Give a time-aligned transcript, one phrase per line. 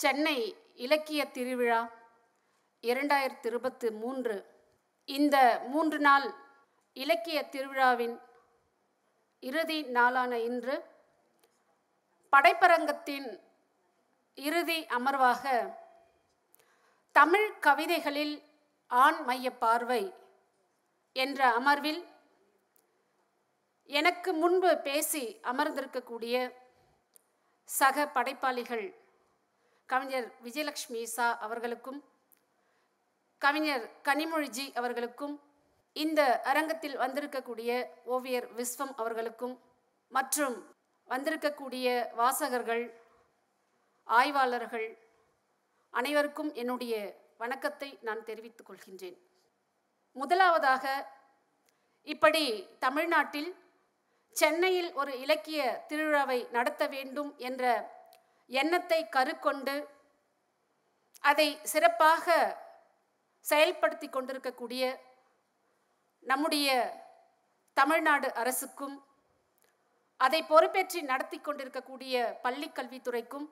[0.00, 0.38] சென்னை
[0.76, 1.80] இலக்கிய திருவிழா
[2.84, 4.34] இரண்டாயிரத்தி இருபத்து மூன்று
[5.08, 5.36] இந்த
[5.68, 6.26] மூன்று நாள்
[6.96, 8.16] இலக்கிய திருவிழாவின்
[9.42, 10.76] இறுதி நாளான இன்று
[12.32, 13.28] படைப்பரங்கத்தின்
[14.38, 15.44] இறுதி அமர்வாக
[17.16, 18.36] தமிழ் கவிதைகளில்
[18.90, 20.02] ஆண் மைய பார்வை
[21.16, 22.02] என்ற அமர்வில்
[23.90, 26.36] எனக்கு முன்பு பேசி அமர்ந்திருக்கக்கூடிய
[27.68, 28.86] சக படைப்பாளிகள்
[29.88, 32.04] கவிஞர் விஜயலட்சுமி சா அவர்களுக்கும்
[33.42, 35.34] கவிஞர் கனிமொழிஜி அவர்களுக்கும்
[35.96, 37.70] இந்த அரங்கத்தில் வந்திருக்கக்கூடிய
[38.04, 39.54] ஓவியர் விஸ்வம் அவர்களுக்கும்
[40.12, 40.56] மற்றும்
[41.08, 42.84] வந்திருக்கக்கூடிய வாசகர்கள்
[44.08, 44.88] ஆய்வாளர்கள்
[45.94, 46.94] அனைவருக்கும் என்னுடைய
[47.36, 49.16] வணக்கத்தை நான் தெரிவித்துக் கொள்கின்றேன்.
[50.16, 50.84] முதலாவதாக
[52.06, 52.44] இப்படி
[52.78, 53.50] தமிழ்நாட்டில்
[54.36, 57.64] சென்னையில் ஒரு இலக்கிய திருவிழாவை நடத்த வேண்டும் என்ற
[58.50, 59.88] எண்ணத்தை கருக்கொண்டு
[61.20, 62.34] அதை சிறப்பாக
[63.44, 64.84] செயல்படுத்தி கொண்டிருக்கக்கூடிய
[66.20, 66.68] நம்முடைய
[67.72, 68.96] தமிழ்நாடு அரசுக்கும்
[70.16, 73.46] அதை பொறுப்பேற்றி நடத்தி கொண்டிருக்கக்கூடிய பள்ளி கல்வித்துறைக்கும்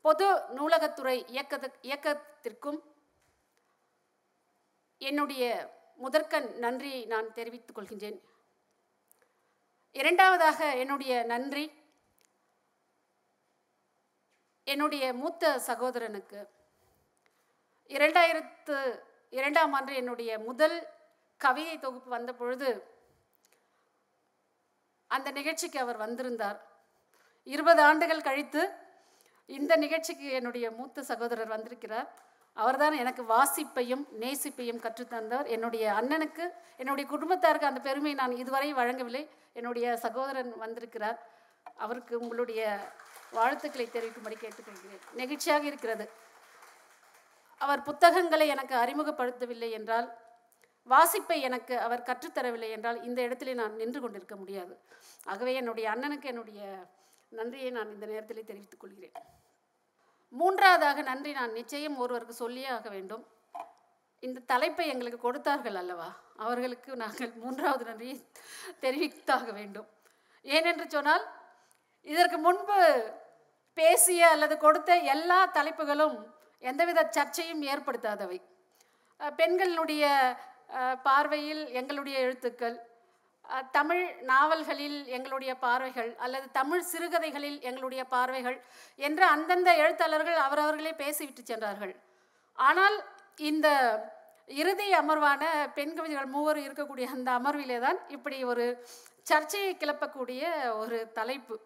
[0.00, 2.80] பொது நூலகத்துறை இயக்க இயக்கத்திற்கும்
[4.98, 5.44] என்னுடைய
[5.96, 8.18] முதற்கண் நன்றியை நான் தெரிவித்துக் கொள்கின்றேன்.
[9.92, 11.64] இரண்டாவதாக என்னுடைய நன்றி.
[14.64, 16.46] என்னுடைய மூத்த சகோதரனுக்கு.
[17.88, 20.86] இரண்டாயிரத்து இரண்டாம் ஆண்டு என்னுடைய முதல்
[21.36, 22.84] கவிதை தொகுப்பு வந்த பொழுது
[25.06, 26.60] அந்த நிகழ்ச்சிக்கு அவர் வந்திருந்தார்.
[27.44, 28.72] இருபது ஆண்டுகள் கழித்து
[29.46, 32.14] இந்த நிகழ்ச்சிக்கு என்னுடைய மூத்த சகோதரர் வந்திருக்கிறார்.
[32.52, 35.46] அவர்தான் எனக்கு வாசிப்பையும் நேசிப்பையும் கற்றுத்தந்தவர்.
[35.46, 39.28] என்னுடைய அண்ணனுக்கு என்னுடைய குடும்பத்தாருக்கு அந்த பெருமையை நான் இதுவரை வழங்கவில்லை.
[39.52, 41.30] என்னுடைய சகோதரன் வந்திருக்கிறார்.
[41.74, 42.90] அவருக்கு உங்களுடைய
[43.32, 45.02] வாழ்த்துக்களை தெரிவிக்கும்படி கேட்டுக்கொள்கிறேன்.
[45.16, 46.06] நெகிழ்ச்சியாக இருக்கிறது.
[47.58, 50.08] அவர் புத்தகங்களை எனக்கு அறிமுகப்படுத்தவில்லை என்றால்
[50.88, 54.74] வாசிப்பை எனக்கு அவர் கற்றுத்தரவில்லை என்றால் இந்த இடத்திலே நான் நின்று கொண்டிருக்க முடியாது.
[55.24, 56.62] ஆகவே என்னுடைய அண்ணனுக்கு என்னுடைய
[57.28, 59.12] நன்றியை நான் இந்த நேரத்தில் தெரிவித்துக் கொள்கிறேன்.
[60.28, 63.24] மூன்றாவதாக நன்றி நான் நிச்சயம் ஒருவருக்கு சொல்லியே ஆக வேண்டும்.
[64.20, 66.08] இந்த தலைப்பை எங்களுக்கு கொடுத்தார்கள் அல்லவா?
[66.36, 68.16] அவர்களுக்கு நாங்கள் மூன்றாவது நன்றியை
[68.80, 69.88] தெரிவித்தாக வேண்டும்.
[70.44, 71.24] ஏனென்று சொன்னால்
[72.02, 72.76] இதற்கு முன்பு
[73.78, 76.16] பேசிய அல்லது கொடுத்த எல்லா தலைப்புகளும்
[76.62, 78.38] எந்தவித சர்ச்சையும் ஏற்படுத்தாதவை.
[79.40, 80.04] பெண்களுடைய
[81.06, 82.76] பார்வையில் எங்களுடைய எழுத்துக்கள்
[83.76, 88.58] தமிழ் நாவல்களில் எங்களுடைய பார்வைகள் அல்லது தமிழ் சிறுகதைகளில் எங்களுடைய பார்வைகள்
[88.98, 91.94] என்று அந்தந்த எழுத்தாளர்கள் அவரவர்களே பேசிவிட்டு சென்றார்கள்.
[92.58, 92.96] ஆனால்
[93.50, 93.68] இந்த
[94.60, 95.42] இறுதி அமர்வான
[95.76, 98.64] பெண் கவிஞர்கள் மூவர் இருக்கக்கூடிய அந்த அமர்விலே தான் இப்படி ஒரு
[99.30, 100.42] சர்ச்சையை கிளப்பக்கூடிய
[100.82, 101.56] ஒரு தலைப்பு.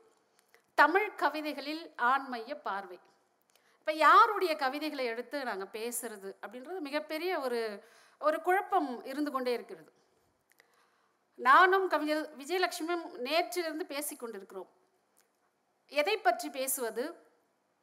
[0.80, 2.98] தமிழ் கவிதைகளில் ஆண்மைய பார்வை.
[3.78, 7.60] இப்போ யாருடைய கவிதைகளை எடுத்து நாங்கள் பேசுறது அப்படின்றது மிகப்பெரிய ஒரு
[8.20, 9.90] ஒரு குழப்பம் இருந்து கொண்டே இருக்கிறது.
[11.38, 14.70] நானும் கவிஞர் விஜயலட்சுமியும் நேற்றிலிருந்து பேசிக்கொண்டிருக்கிறோம்
[15.92, 17.04] எதை பற்றி பேசுவது?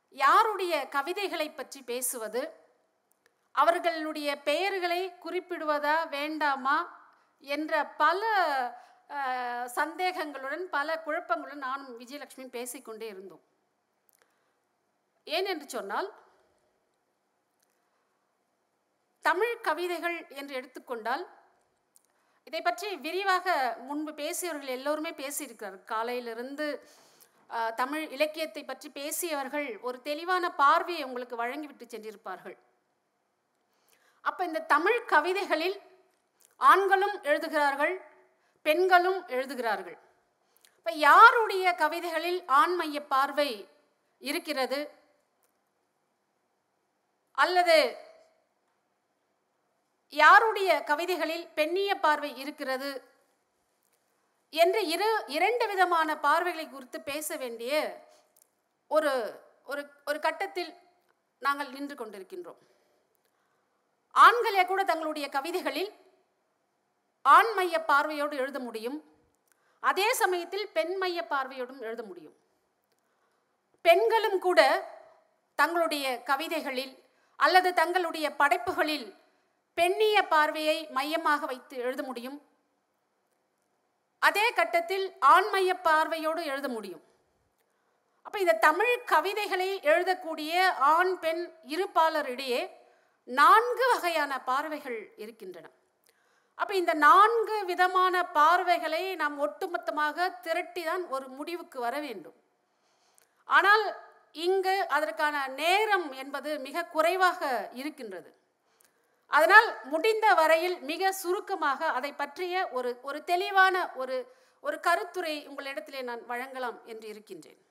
[0.10, 2.42] யாருடைய கவிதைகளை பற்றி பேசுவது?
[3.56, 6.78] அவர்களுடைய பெயர்களை குறிப்பிடுவதா வேண்டாமா?
[7.44, 7.74] என்ற
[8.04, 8.22] பல
[9.78, 13.44] சந்தேகங்களுடன் பல குழப்பங்களுடன் நானும் விஜயலட்சுமி பேசிக்கொண்டே இருந்தோம்.
[15.28, 16.10] ஏன் என்று சொன்னால்
[19.26, 21.24] தமிழ் கவிதைகள் என்று எடுத்துக்கொண்டால்
[22.48, 23.48] இதை பற்றி விரிவாக
[23.90, 25.78] முன்பு பேசியவர்கள் எல்லோருமே பேசியிருக்கிறார்.
[25.92, 26.68] காலையிலிருந்து
[27.82, 32.56] தமிழ் இலக்கியத்தை பற்றி பேசியவர்கள் ஒரு தெளிவான பார்வையை உங்களுக்கு வழங்கிவிட்டு சென்றிருப்பார்கள்.
[34.26, 35.78] அப்போ இந்த தமிழ் கவிதைகளில்
[36.60, 37.96] ஆண்களும் எழுதுகிறார்கள்
[38.66, 39.98] பெண்களும் எழுதுகிறார்கள்.
[40.78, 43.50] இப்போ யாருடைய கவிதைகளில் ஆண்மைய பார்வை
[44.22, 44.80] இருக்கிறது?
[47.38, 47.78] அல்லது
[50.14, 52.92] யாருடைய கவிதைகளில் பெண்ணிய பார்வை இருக்கிறது?
[54.54, 57.74] என்று இரு இரண்டு விதமான பார்வைகளை குறித்து பேச வேண்டிய
[58.92, 59.12] ஒரு
[59.72, 60.72] ஒரு ஒரு கட்டத்தில்
[61.42, 62.62] நாங்கள் நின்று கொண்டிருக்கின்றோம்.
[64.16, 65.92] ஆண்களே கூட தங்களுடைய கவிதைகளில்
[67.26, 68.98] ஆண்மைய பார்வையோடு எழுத முடியும்.
[69.80, 72.36] அதே சமயத்தில் பெண்மைய பார்வையோடும் எழுத முடியும்.
[73.82, 74.62] பெண்களும் கூட
[75.56, 76.94] தங்களுடைய கவிதைகளில்
[77.36, 79.08] அல்லது தங்களுடைய படைப்புகளில்
[79.74, 82.38] பெண்ணிய பார்வையை மையமாக வைத்து எழுத முடியும்.
[84.20, 87.04] அதே கட்டத்தில் ஆண்மைய பார்வையோடு எழுத முடியும்.
[88.22, 92.70] அப்போ இந்த தமிழ் கவிதைகளை எழுதக்கூடிய ஆண் பெண் இருப்பாளரிடையே
[93.24, 95.66] நான்கு வகையான பார்வைகள் இருக்கின்றன.
[96.60, 102.38] அப்போ இந்த நான்கு விதமான பார்வைகளை நாம் ஒட்டுமொத்தமாக திரட்டி தான் ஒரு முடிவுக்கு வர வேண்டும்.
[103.50, 103.84] ஆனால்
[104.46, 107.42] இங்கு அதற்கான நேரம் என்பது மிக குறைவாக
[107.82, 108.30] இருக்கின்றது.
[109.32, 114.18] அதனால் முடிந்த வரையில் மிக சுருக்கமாக அதை பற்றிய ஒரு ஒரு தெளிவான ஒரு
[114.64, 117.62] ஒரு கருத்துரை உங்களிடத்திலே நான் வழங்கலாம் என்று இருக்கின்றேன்.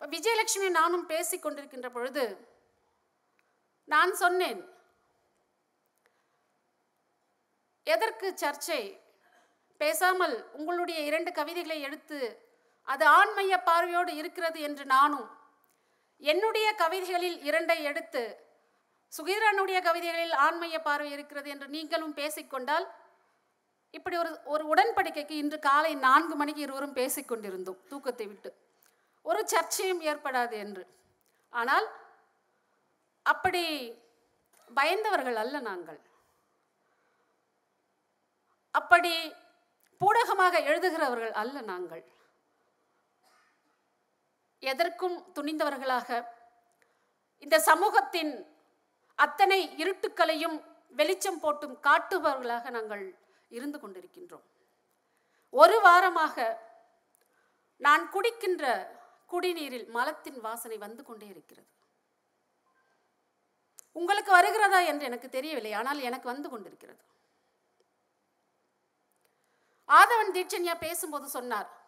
[0.00, 2.24] விஜயலட்சுமி நானும் பேசிக் கொண்டிருக்கின்ற பொழுது
[3.88, 4.60] நான் சொன்னேன்
[7.86, 9.00] எதற்கு சர்ச்சை?
[9.76, 12.18] பேசாமல் உங்களுடைய இரண்டு கவிதைகளை எடுத்து
[12.88, 15.28] அது ஆண்மைய பார்வையோடு இருக்கிறது என்று நானும்
[16.22, 18.22] என்னுடைய கவிதைகளில் இரண்டை எடுத்து
[19.18, 22.86] சுகீரனுடைய கவிதைகளில் ஆண்மைய பார்வை இருக்கிறது என்று நீங்களும் பேசிக்கொண்டால்
[23.90, 28.54] இப்படி ஒரு ஒரு உடன்படிக்கைக்கு இன்று காலை நான்கு மணிக்கு இருவரும் பேசிக்கொண்டிருந்தோம் தூக்கத்தை விட்டு.
[29.22, 30.84] ஒரு சர்ச்சையும் ஏற்படாது என்று.
[31.52, 31.88] ஆனால்
[33.22, 33.64] அப்படி
[34.76, 36.00] பயந்தவர்கள் அல்ல நாங்கள்.
[38.78, 39.12] அப்படி
[40.00, 42.04] பூடகமாக எழுதுகிறவர்கள் அல்ல நாங்கள்.
[44.62, 46.08] எதற்கும் துணிந்தவர்களாக
[47.44, 48.32] இந்த சமூகத்தின்
[49.18, 50.56] அத்தனை இருட்டுக்களையும்
[51.00, 53.04] வெளிச்சம் போட்டும் காட்டுபவர்களாக நாங்கள்
[53.56, 54.46] இருந்து கொண்டிருக்கின்றோம்.
[55.54, 56.36] ஒரு வாரமாக
[57.86, 58.64] நான் குடிக்கின்ற
[59.32, 61.70] குடிநீரில் மலத்தின் வாசனை வந்து கொண்டே இருக்கிறது.
[64.00, 67.00] உங்களுக்கு வருகிறதா என்று எனக்கு தெரியவில்லை ஆனால் எனக்கு வந்து கொண்டிருக்கிறது.
[69.90, 71.78] ஆதவன் தீட்சண்யா பேசும்போது சொன்னார்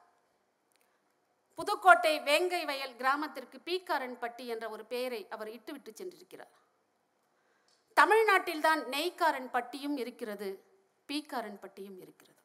[1.55, 6.55] புதுக்கோட்டை வேங்கை வயல் கிராமத்திற்கு பீக்காரன்பட்டி என்ற ஒரு பெயரை அவர் இட்டுவிட்டு சென்றிருக்கிறார்.
[7.95, 10.49] தமிழ்நாட்டில்தான் நெய்க்காரன் பட்டியும் இருக்கிறது
[11.09, 12.41] பீக்காரன் பட்டியும் இருக்கிறது.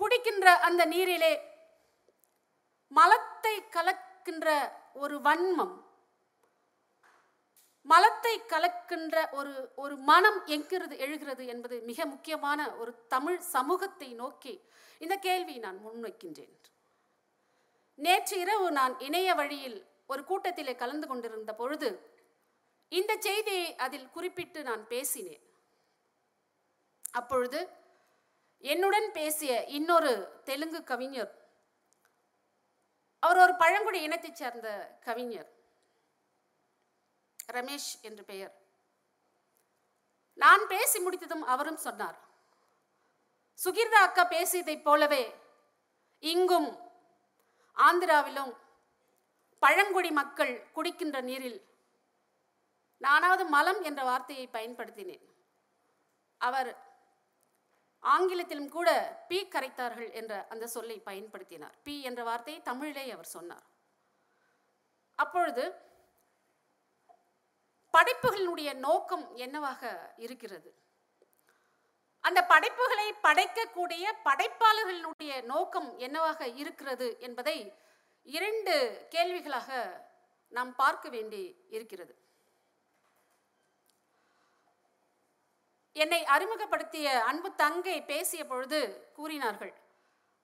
[0.00, 1.32] குடிக்கின்ற அந்த நீரிலே
[2.88, 4.48] மலத்தை கலக்கின்ற
[4.92, 5.83] ஒரு வன்மம்
[7.86, 14.54] மலத்தை கலக்கின்ற ஒரு ஒரு மனம் எங்கிறது எழுகிறது என்பது மிக முக்கியமான ஒரு தமிழ் சமூகத்தை நோக்கி
[14.98, 16.54] இந்த கேள்வியை நான் முன்வைக்கின்றேன்.
[17.98, 21.88] நேற்று இரவு நான் இணைய வழியில் ஒரு கூட்டத்திலே கலந்து கொண்டிருந்த பொழுது
[22.92, 25.44] இந்த செய்தியை அதில் குறிப்பிட்டு நான் பேசினேன்.
[27.12, 27.60] அப்பொழுது
[28.58, 30.12] என்னுடன் பேசிய இன்னொரு
[30.44, 31.32] தெலுங்கு கவிஞர்
[33.22, 34.68] அவர் ஒரு பழங்குடி இனத்தைச் சேர்ந்த
[35.04, 35.50] கவிஞர்
[37.52, 38.62] ரமேஷ் என்று பெயர்.
[40.34, 42.18] நான் பேசி முடித்ததும் அவரும் சொன்னார்.
[43.64, 45.34] சுகிர்தா அக்கா பேசியதைப் போலவே
[46.18, 46.78] இங்கும்
[47.76, 48.56] ஆந்திராவிலும்
[49.58, 51.68] பழங்குடி மக்கள் குடிக்கின்ற நீரில்
[52.98, 55.32] நானாவது மலம் என்ற வார்த்தையை பயன்படுத்தினேன்.
[56.38, 56.82] அவர்
[58.00, 58.88] ஆங்கிலத்திலும் கூட
[59.28, 61.72] பி கரைத்தார்கள் என்ற அந்த சொல்லை பயன்படுத்தினார்.
[61.82, 63.62] பி என்ற வார்த்தையை தமிழிலே அவர் சொன்னார்.
[65.14, 65.74] அப்பொழுது
[67.96, 70.70] படைப்புகளினுடைய நோக்கம் என்னவாக இருக்கிறது?
[72.24, 77.56] அந்த படைப்புகளை படைக்கக்கூடிய படைப்பாளர்களினுடைய நோக்கம் என்னவாக இருக்கிறது என்பதை
[78.22, 78.74] இரண்டு
[79.10, 79.70] கேள்விகளாக
[80.48, 82.14] நாம் பார்க்க வேண்டி இருக்கிறது.
[85.92, 89.74] என்னை அறிமுகப்படுத்திய அன்பு தங்கை பேசிய பொழுது கூறினார்கள்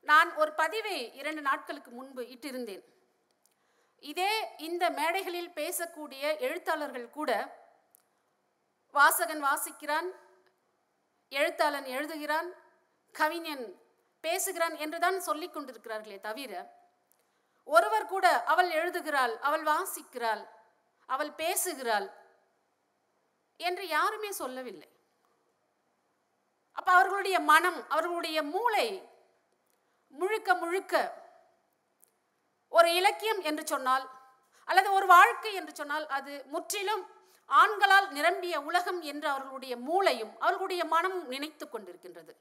[0.00, 2.84] நான் ஒரு பதிவை இரண்டு நாட்களுக்கு முன்பு இட்டிருந்தேன்.
[4.00, 7.58] இதே இந்த மேடைகளில் பேசக்கூடிய எழுத்தாளர்கள் கூட
[8.92, 10.08] வாசகன் வாசிக்கிறான்
[11.28, 12.48] எழுத்தாளன் எழுதுகிறான்
[13.12, 13.82] கவிஞன்
[14.20, 16.78] பேசுகிறான் என்றுதான் சொல்லிக் கொண்டிருக்கிறார்களே தவிர
[17.64, 20.48] ஒருவர் கூட அவள் எழுதுகிறாள் அவள் வாசிக்கிறாள்
[21.06, 22.10] அவள் பேசுகிறாள்
[23.56, 24.88] என்று யாருமே சொல்லவில்லை.
[26.72, 29.08] அப்ப அவர்களுடைய மனம் அவர்களுடைய மூளை
[30.08, 31.19] முழுக்க முழுக்க
[32.76, 34.04] ஒரு இலக்கியம் என்று சொன்னால்
[34.64, 37.04] அல்லது ஒரு வாழ்க்கை என்று சொன்னால் அது முற்றிலும்
[37.50, 42.32] ஆண்களால் நிரம்பிய உலகம் என்று அவர்களுடைய மூளையும் அவர்களுடைய மனமும் நினைத்து கொண்டிருக்கின்றது.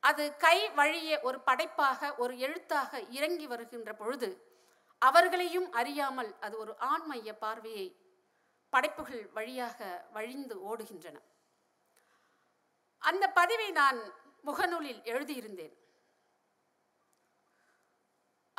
[0.00, 4.28] அது கை வழியே ஒரு படைப்பாக ஒரு எழுத்தாக இறங்கி வருகின்ற பொழுது
[4.98, 7.86] அவர்களையும் அறியாமல் அது ஒரு ஆண்மைய பார்வையை
[8.70, 11.16] படைப்புகள் வழியாக வழிந்து ஓடுகின்றன.
[12.98, 14.00] அந்த பதிவை நான்
[14.44, 15.74] முகநூலில் எழுதியிருந்தேன்.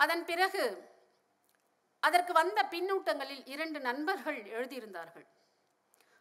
[0.02, 0.64] அதன் பிறகு
[2.04, 5.26] அதற்கு வந்த பின்னூட்டங்களில் இரண்டு நண்பர்கள் எழுதியிருந்தார்கள்.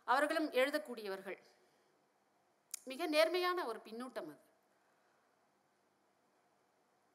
[0.06, 1.38] அவர்களும் எழுதக்கூடியவர்கள்.
[2.90, 4.42] மிக நேர்மையான ஒரு பின்னூட்டம் அது.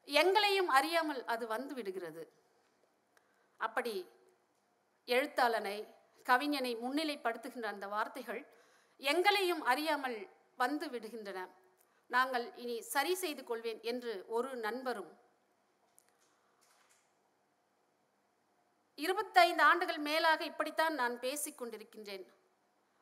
[0.08, 2.24] எங்களையும் அறியாமல் அது வந்து விடுகிறது.
[3.60, 3.94] அப்படி
[5.08, 5.76] எழுத்தாளனை
[6.26, 8.42] கவிஞனை முன்னிலைப்படுத்துகின்ற அந்த வார்த்தைகள்
[9.00, 10.18] எங்களையும் அறியாமல்
[10.62, 11.38] வந்து விடுகின்றன.
[12.10, 15.12] நாங்கள் இனி சரி செய்து கொள்வேன் என்று ஒரு நண்பரும்
[18.96, 22.26] இருபத்தைந்து ஆண்டுகள் மேலாக இப்படித்தான் நான் பேசிக் கொண்டிருக்கின்றேன்.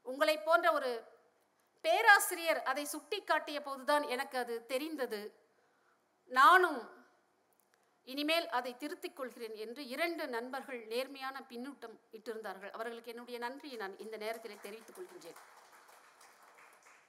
[0.03, 1.05] உங்களை போன்ற ஒரு
[1.81, 5.35] பேராசிரியர் அதை சுட்டி காட்டிய போதுதான் எனக்கு அது தெரிந்தது.
[6.25, 7.03] நானும்
[8.05, 12.71] இனிமேல் அதை திருத்திக் கொள்கிறேன் என்று இரண்டு நண்பர்கள் நேர்மையான பின்னூட்டம் இட்டிருந்தார்கள்.
[12.71, 15.41] அவர்களுக்கு என்னுடைய நன்றியை நான் இந்த நேரத்தில் தெரிவித்துக் கொள்கின்றேன்.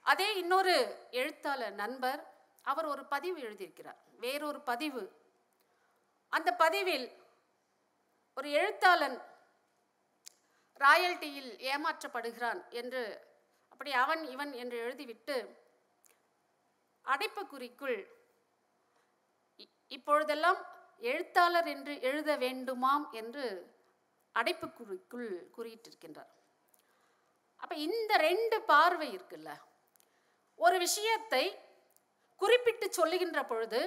[0.00, 0.74] அதே இன்னொரு
[1.10, 4.00] எழுத்தாளர் நண்பர் அவர் ஒரு பதிவு எழுதியிருக்கிறார்.
[4.18, 5.12] வேறொரு பதிவு.
[6.28, 7.06] அந்த பதிவில்
[8.36, 9.18] ஒரு எழுத்தாளன்
[10.80, 13.02] ராயல்டியில் ஏமாற்றப்படுகிறான் என்று
[13.72, 15.36] அப்படி அவன் இவன் என்று எழுதிவிட்டு
[17.04, 17.98] அடைப்புக்குறிக்குள்
[19.90, 20.60] இப்பொழுதெல்லாம்
[21.02, 23.44] எழுத்தாளர் என்று எழுத வேண்டுமாம் என்று
[24.34, 26.32] அடைப்புக்குறிக்குள் குறியிட்டிருக்கின்றார்
[27.62, 29.50] அப்போ இந்த ரெண்டு பார்வை இருக்குல்ல
[30.58, 31.44] ஒரு விஷயத்தை
[32.40, 33.80] குறிப்பிட்டு சொல்லுகின்ற பொழுது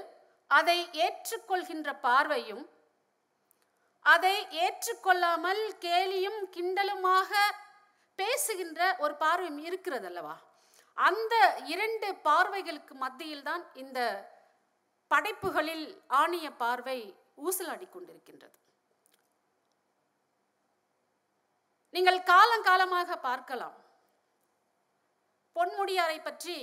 [0.51, 2.63] அதை ஏற்றுக்கொள்கின்ற பார்வையும்
[4.06, 7.32] அதை ஏற்றுக்கொள்ளாமல் கேலியும் கிண்டலுமாக
[8.20, 10.36] பேசுகின்ற ஒரு பார்வையும் இருக்கிறது அல்லவா
[10.98, 11.36] அந்த
[11.74, 14.00] இரண்டு பார்வைகளுக்கு மத்தியில் தான் இந்த
[15.12, 15.86] படைப்புகளில்
[16.22, 16.98] ஆணிய பார்வை
[17.46, 18.58] ஊசலாடி கொண்டிருக்கின்றது.
[21.94, 23.77] நீங்கள் காலங்காலமாக பார்க்கலாம்.
[25.56, 26.58] பொன்முடியாரை பற்றி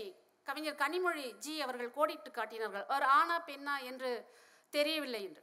[0.49, 2.87] கவிஞர் கனிமொழி ஜி அவர்கள் கோடிட்டு காட்டினார்கள்.
[2.91, 4.11] அவர் ஆனா பெண்ணா என்று
[4.73, 5.43] தெரியவில்லை என்று.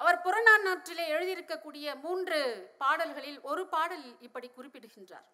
[0.00, 2.38] அவர் புறநானூற்றிலே எழுதியிருக்கக்கூடிய மூன்று
[2.78, 5.26] பாடல்களில் ஒரு பாடல் இப்படி குறிப்பிடுகின்றார்.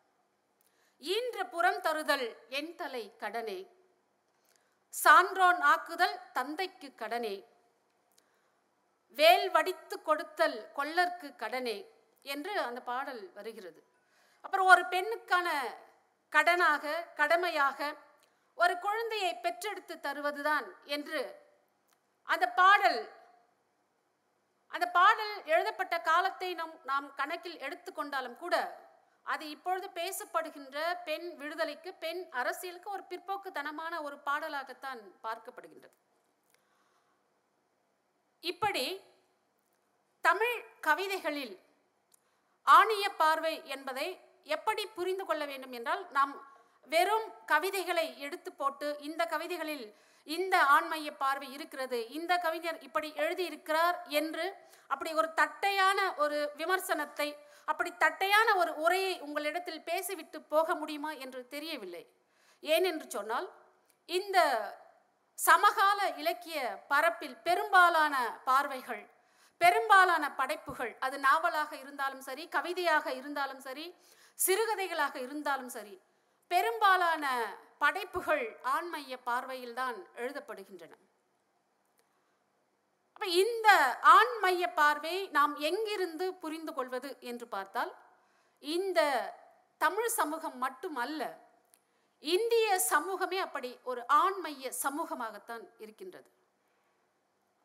[0.98, 3.58] ஈன்ற புறம் தருதல் என் தலை கடனே.
[4.88, 7.36] சான்றோன் ஆக்குதல் தந்தைக்கு கடனே.
[9.18, 11.78] வேல் வடித்து கொடுத்தல் கொல்லர்க்கு கடனே
[12.22, 13.80] என்று அந்த பாடல் வருகிறது.
[14.40, 15.48] அப்புறம் ஒரு பெண்ணுக்கான
[16.32, 17.94] கடனாக கடமையாக
[18.54, 21.20] ஒரு குழந்தையை பெற்றெடுத்து தருவதுதான் என்று
[22.22, 23.00] அந்த பாடல்
[24.72, 28.56] அந்த பாடல் எழுதப்பட்ட காலத்தை நம் நாம் கணக்கில் எடுத்துக்கொண்டாலும் கூட
[29.26, 35.96] அது இப்பொழுது பேசப்படுகின்ற பெண் விடுதலைக்கு பெண் அரசியலுக்கு ஒரு பிற்போக்குத்தனமான ஒரு பாடலாகத்தான் பார்க்கப்படுகின்றது.
[38.42, 38.84] இப்படி
[40.24, 41.54] தமிழ் கவிதைகளில்
[42.66, 44.06] ஆணிய பார்வை என்பதை
[44.56, 46.34] எப்படி புரிந்து கொள்ள வேண்டும் என்றால் நாம்
[46.88, 49.86] வெறும் கவிதைகளை எடுத்து போட்டு இந்த கவிதைகளில்
[50.26, 51.98] இந்த ஆண்மைய பார்வை இருக்கிறது.
[52.18, 54.46] இந்த கவிஞர் இப்படி எழுதியிருக்கிறார் என்று
[54.90, 57.28] அப்படி ஒரு தட்டையான ஒரு விமர்சனத்தை
[57.68, 62.04] அப்படி தட்டையான ஒரு உரையை உங்களிடத்தில் பேசிவிட்டு போக முடியுமா என்று தெரியவில்லை.
[62.62, 63.48] ஏனென்று சொன்னால்
[64.08, 64.38] இந்த
[65.38, 68.16] சமகால இலக்கிய பரப்பில் பெரும்பாலான
[68.48, 69.04] பார்வைகள்
[69.60, 73.86] பெரும்பாலான படைப்புகள் அது நாவலாக இருந்தாலும் சரி கவிதையாக இருந்தாலும் சரி
[74.38, 75.94] சிறுகதைகளாக இருந்தாலும் சரி
[76.50, 77.26] பெரும்பாலான
[77.80, 80.94] படைப்புகள் ஆண்மைய பார்வையில்தான் எழுதப்படுகின்றன.
[83.14, 83.68] அப்போ இந்த
[84.16, 87.92] ஆண்மைய பார்வையை நாம் எங்கிருந்து புரிந்து கொள்வது என்று பார்த்தால்
[88.62, 89.00] இந்த
[89.80, 91.22] தமிழ் சமூகம் மட்டுமல்ல
[92.22, 96.28] இந்திய சமூகமே அப்படி ஒரு ஆண்மைய சமூகமாகத்தான் இருக்கின்றது.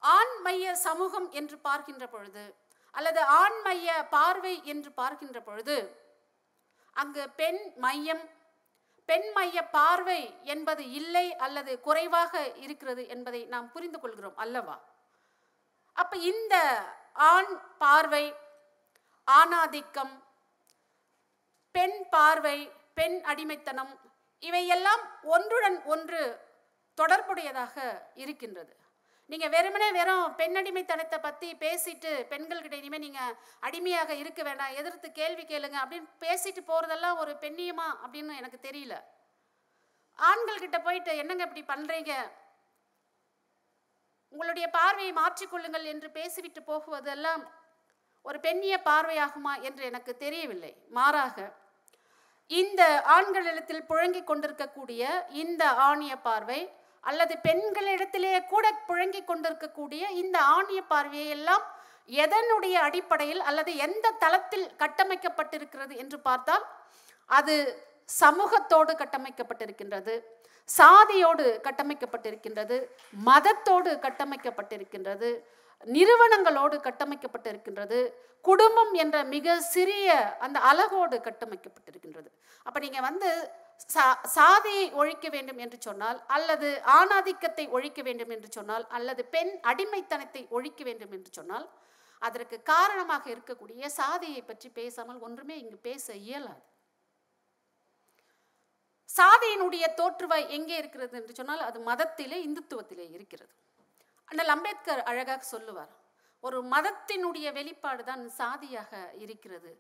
[0.04, 2.46] ஆண்மைய சமூகம் என்று பார்க்கின்ற பொழுது
[2.94, 5.78] அல்லது ஆண்மைய பார்வை என்று பார்க்கின்ற பொழுது
[6.96, 8.24] அங்கு பெண் மையம்
[9.12, 10.22] பெண் மைய பார்வை
[10.54, 12.34] என்பது இல்லை அல்லது குறைவாக
[12.66, 14.78] இருக்கிறது என்பதை நாம் புரிந்து கொள்கிறோம் அல்லவா?
[16.02, 16.56] அப்ப இந்த
[17.32, 17.52] ஆண்
[17.84, 18.26] பார்வை
[19.28, 20.14] ஆணாதிக்கம்
[21.76, 22.58] பெண் பார்வை
[23.00, 23.92] பெண் அடிமைத்தனம்
[24.44, 25.04] இவையெல்லாம்
[25.36, 26.22] ஒன்றுடன் ஒன்று
[26.98, 27.76] தொடர்புடையதாக
[28.24, 28.74] இருக்கின்றது.
[29.32, 33.20] நீங்க வெறுமனே வெறும் பெண்ணடிமைத்தனத்தை பத்தி பேசிட்டு பெண்கள்கிட்ட இனிமே நீங்க
[33.68, 38.96] அடிமையாக இருக்க வேண்டாம் எதிர்த்து கேள்வி கேளுங்க அப்படின்னு பேசிட்டு போறதெல்லாம் ஒரு பெண்ணியமா அப்படின்னு எனக்கு தெரியல.
[40.20, 42.14] ஆண்கள் கிட்ட போயிட்டு என்னங்க இப்படி பண்றீங்க?
[44.34, 47.42] உங்களுடைய பார்வையை மாற்றிக்கொள்ளுங்கள் என்று பேசிவிட்டு போகுவதெல்லாம்
[48.26, 50.74] ஒரு பெண்ணிய பார்வையாகுமா என்று எனக்கு தெரியவில்லை.
[50.98, 51.38] மாறாக
[52.52, 52.84] இந்த
[53.16, 55.04] ஆண்கள் எழுத்தில் புழங்கிக் கொண்டிருக்கக்கூடிய
[55.44, 56.62] இந்த ஆணிய பார்வை
[57.04, 61.64] அல்லது பெண்களிடத்திலே கூட புழங்கிக் கொண்டிருக்கக்கூடிய இந்த ஆணிய பார்வையை எல்லாம்
[62.24, 66.66] எதனுடைய அடிப்படையில் அல்லது எந்த தளத்தில் கட்டமைக்கப்பட்டிருக்கிறது என்று பார்த்தால்
[67.30, 67.56] அது
[68.22, 70.16] சமூகத்தோடு கட்டமைக்கப்பட்டிருக்கின்றது
[70.70, 72.78] சாதியோடு கட்டமைக்கப்பட்டிருக்கின்றது
[73.30, 75.30] மதத்தோடு கட்டமைக்கப்பட்டிருக்கின்றது
[75.88, 78.00] நிறுவனங்களோடு கட்டமைக்கப்பட்டிருக்கின்றது
[78.46, 82.30] குடும்பம் என்ற மிக சிறிய அந்த அழகோடு கட்டமைக்கப்பட்டிருக்கின்றது.
[82.66, 83.30] அப்போ நீங்கள் வந்து
[83.94, 90.48] சா- சாதியை ஒழிக்க வேண்டும் என்று சொன்னால் அல்லது ஆணாதிக்கத்தை ஒழிக்க வேண்டும் என்று சொன்னால் அல்லது பெண் அடிமைத்தனத்தை
[90.50, 91.68] ஒழிக்க வேண்டும் என்று சொன்னால்
[92.22, 96.62] அதற்கு காரணமாக இருக்கக்கூடிய சாதியை பற்றி பேசாமல் ஒன்றுமே இங்கு பேச இயலாது.
[99.10, 103.54] சாதியினுடைய தோற்றுவாய் எங்கே இருக்கிறது என்று சொன்னால் அது மதத்திலே இந்துத்துவத்திலே இருக்கிறது.
[104.26, 105.92] அண்ணல் அம்பேத்கர் அழகாக சொல்லுவார்
[106.44, 109.72] ஒரு மதத்தினுடைய வெளிப்பாடு தான் சாதியாக இருக்கிறது.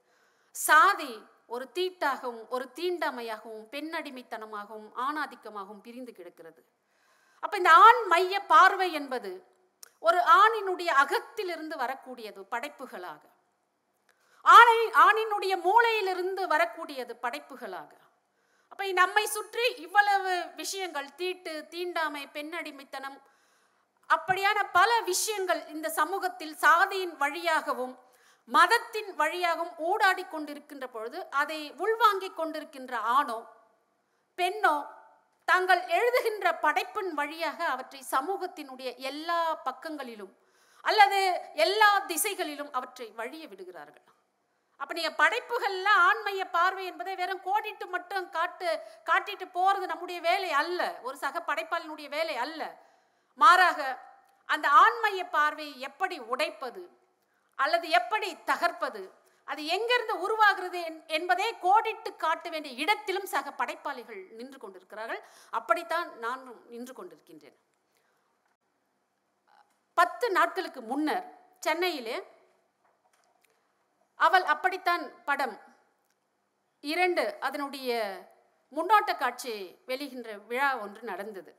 [0.55, 1.13] சாதி
[1.53, 6.61] ஒரு தீட்டாகவும் ஒரு தீண்டாமையாகவும் பெண்ணடிமைத்தனமாகவும் ஆணாதிக்கமாகவும் பிரிந்து கிடக்கிறது.
[7.43, 9.31] அப்ப இந்த ஆண் மைய பார்வை என்பது
[10.07, 13.23] ஒரு ஆணினுடைய அகத்திலிருந்து வரக்கூடியது படைப்புகளாக.
[14.45, 17.91] ஆணை ஆணினுடைய மூளையிலிருந்து வரக்கூடியது படைப்புகளாக.
[18.71, 23.17] அப்ப நம்மை சுற்றி இவ்வளவு விஷயங்கள் தீட்டு தீண்டாமை பெண்ணடிமைத்தனம்
[24.09, 27.93] அப்படியான பல விஷயங்கள் இந்த சமூகத்தில் சாதியின் வழியாகவும்
[28.47, 33.39] மதத்தின் வழியாகவும் ஊடாடி கொண்டிருக்கின்ற பொழுது அதை உள்வாங்கிக் கொண்டிருக்கின்ற ஆணோ
[34.37, 34.75] பெண்ணோ
[35.47, 40.33] தாங்கள் எழுதுகின்ற படைப்பின் வழியாக அவற்றை சமூகத்தினுடைய எல்லா பக்கங்களிலும்
[40.83, 41.19] அல்லது
[41.65, 44.05] எல்லா திசைகளிலும் அவற்றை வழிய விடுகிறார்கள்.
[44.79, 48.69] அப்போ நீங்கள் படைப்புகளில் ஆண்மைய பார்வை என்பதை வெறும் கோடிட்டு மட்டும் காட்டு
[49.09, 50.79] காட்டிட்டு போகிறது நம்முடைய வேலை அல்ல.
[51.07, 52.61] ஒரு சக படைப்பாளினுடைய வேலை அல்ல.
[53.39, 53.79] மாறாக
[54.49, 56.83] அந்த ஆண்மைய பார்வையை எப்படி உடைப்பது?
[57.61, 59.13] அல்லது எப்படி தகர்ப்பது?
[59.45, 65.23] அது எங்கிருந்து உருவாகிறது என்- என்பதை கோடிட்டு காட்ட வேண்டிய இடத்திலும் சக படைப்பாளிகள் நின்று கொண்டிருக்கிறார்கள்.
[65.49, 67.55] அப்படித்தான் நானும் நின்று கொண்டிருக்கின்றேன்.
[69.93, 72.27] பத்து நாட்களுக்கு முன்னர் சென்னையிலே
[74.15, 75.59] அவள் அப்படித்தான் படம்
[76.79, 78.19] இரண்டு அதனுடைய
[78.71, 81.55] முன்னோட்ட காட்சி வெளிகின்ற விழா ஒன்று நடந்தது.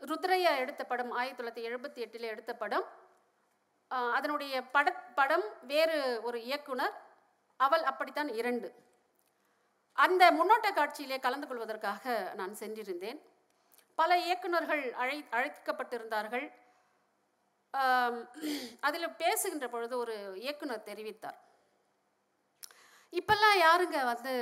[0.00, 2.97] ருத்ரையா எடுத்த படம் ஆயிரத்தி தொள்ளாயிரத்தி எழுபத்தி எட்டில் எடுத்த படம்.
[3.90, 6.94] அதனுடைய பட படம் வேறு ஒரு இயக்குனர்
[7.60, 8.68] அவள் அப்படித்தான் இரண்டு.
[10.04, 12.04] அந்த முன்னோட்ட காட்சியிலே கலந்து கொள்வதற்காக
[12.40, 13.20] நான் சென்றிருந்தேன்.
[13.98, 16.46] பல இயக்குனர்கள் அழை அழைக்கப்பட்டிருந்தார்கள்.
[18.86, 21.38] அதில் பேசுகின்ற பொழுது ஒரு இயக்குனர் தெரிவித்தார்.
[23.12, 24.34] இப்பெல்லாம் யாருங்க வந்து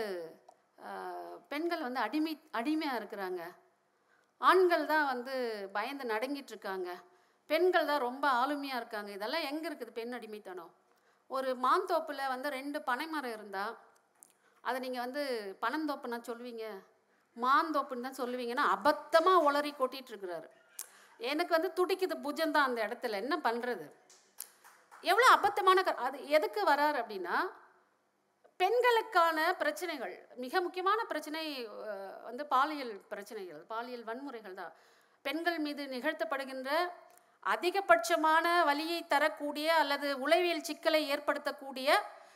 [1.53, 3.43] பெண்கள் வந்து அடிமை அடிமையாக இருக்கிறாங்க?
[4.41, 5.35] ஆண்கள் தான் வந்து
[5.76, 6.91] பயந்து நடுங்கிட்டு இருக்காங்க.
[7.50, 9.11] பெண்கள் தான் ரொம்ப ஆளுமையாக இருக்காங்க.
[9.17, 10.73] இதெல்லாம் எங்கே இருக்குது பெண் அடிமைத்தனம்?
[11.31, 13.75] ஒரு மாந்தோப்பில் வந்து ரெண்டு பனைமரம் இருந்தால்
[14.65, 15.23] அதை நீங்கள் வந்து
[15.65, 16.65] பனந்தோப்புன்னா சொல்லுவீங்க.
[17.37, 20.49] மாந்தோப்புன்னு தான் சொல்லுவீங்கன்னா அபத்தமாக உளறி கொட்டிகிட்டுருக்குறாரு
[21.21, 23.21] எனக்கு வந்து துடிக்குது புஜம் தான் அந்த இடத்துல.
[23.25, 23.87] என்ன பண்ணுறது
[25.05, 27.37] எவ்வளோ அபத்தமான க- அது எதுக்கு வராரு அப்படின்னா
[28.61, 30.12] பெண்களுக்கான பிரச்சனைகள்
[30.44, 31.42] மிக முக்கியமான பிரச்சனை
[32.29, 34.73] வந்து பாலியல் பிரச்சனைகள் பாலியல் வன்முறைகள் தான்.
[35.25, 36.70] பெண்கள் மீது நிகழ்த்தப்படுகின்ற
[37.46, 41.88] அதிகபட்சமான வலியை தரக்கூடிய அல்லது உளவியல் சிக்கலை ஏற்படுத்தக்கூடிய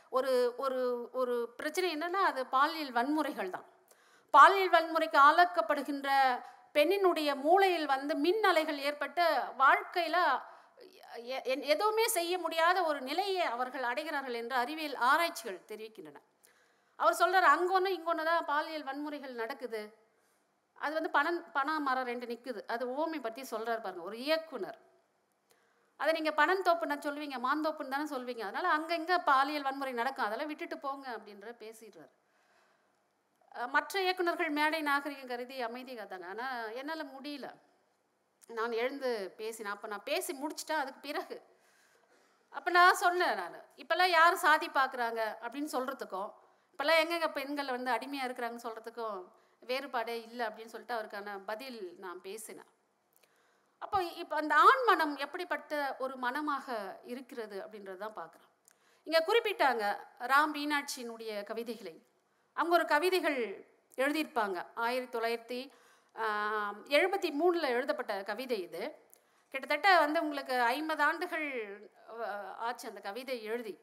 [0.09, 0.79] ஒரு ஒரு
[1.11, 3.67] ஒரு பிரச்சனை என்னன்னா அது பாலியல் வன்முறைகள் தான்.
[4.33, 6.09] பாலியல் வன்முறைக்கு ஆளாக்கப்படுகின்ற
[6.75, 9.21] பெண்ணினுடைய மூளையில் வந்து மின் அலைகள் ஏற்பட்ட
[9.57, 10.21] வாழ்க்கையில்
[11.29, 16.19] எ- எதுவுமே செய்ய முடியாத ஒரு நிலையை அவர்கள் அடைகிறார்கள் என்று அறிவியல் ஆராய்ச்சிகள் தெரிவிக்கின்றன.
[16.99, 19.81] அவர் சொல்கிறார் அங்கொன்று இங்கொன்று தான் பாலியல் வன்முறைகள் நடக்குது.
[20.77, 24.79] அது வந்து பணம் பண மரம் ரெண்டு நிற்குது அது ஓமை பற்றி சொல்கிறார் பாருங்க ஒரு இயக்குனர்.
[26.01, 28.43] அதை நீங்கள் பணந்தோப்புன்னா சொல்லுவீங்க மாந்தோப்புன்னு தானே சொல்வீங்க
[28.77, 30.27] அங்கே இங்கே பாலியல் வன்முறை நடக்கும்.
[30.27, 32.11] அதெல்லாம் விட்டுட்டு போங்க அப்படின்ற பேசிடுறாரு.
[33.75, 37.47] மற்ற இயக்குனர்கள் மேடை நாகரிகம் கருதி அமைதி காத்தாங்க ஆனால் என்னால் முடியல.
[38.57, 39.09] நான் எழுந்து
[39.41, 39.73] பேசினேன்.
[39.75, 40.81] அப்போ நான் பேசி முடிச்சிட்டேன்.
[40.83, 41.37] அதுக்கு பிறகு.
[42.57, 46.31] அப்போ நான் சொன்னேன் நான் இப்போல்லாம் யார் சாதி பார்க்குறாங்க அப்படின்னு சொல்கிறதுக்கும்
[46.71, 49.19] இப்போல்லாம் எங்கெங்க பெண்கள் வந்து அடிமையாக இருக்கிறாங்கன்னு சொல்கிறதுக்கும்
[49.69, 52.69] வேறுபாடே இல்லை அப்படின்னு சொல்லிட்டு அவருக்கான பதில் நான் பேசினேன்.
[53.83, 56.67] அப்போ இப்போ அந்த ஆண் மனம் எப்படிப்பட்ட ஒரு மனமாக
[57.11, 58.49] இருக்கிறது அப்படின்றது தான் பார்க்குறோம்.
[59.07, 59.83] இங்கே குறிப்பிட்டாங்க
[60.31, 61.95] ராம் மீனாட்சியினுடைய கவிதைகளை.
[62.57, 63.39] அவங்க ஒரு கவிதைகள்
[64.03, 64.57] எழுதியிருப்பாங்க.
[64.85, 65.61] ஆயிரத்தி தொள்ளாயிரத்தி
[66.97, 68.83] எழுபத்தி மூணில் எழுதப்பட்ட கவிதை இது.
[69.53, 71.47] கிட்டத்தட்ட வந்து உங்களுக்கு ஐம்பது ஆண்டுகள்
[72.67, 73.75] ஆச்சு அந்த கவிதை எழுதி.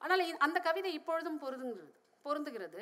[0.00, 1.92] ஆனால் அந்த கவிதை இப்பொழுதும் பொருந்துங்கிறது
[2.26, 2.80] பொருந்துகிறது.